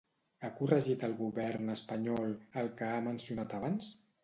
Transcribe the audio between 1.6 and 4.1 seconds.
espanyol el que ha mencionat abans?